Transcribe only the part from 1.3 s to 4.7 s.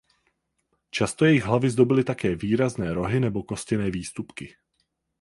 hlavy zdobily také výrazné rohy nebo kostěné výstupky.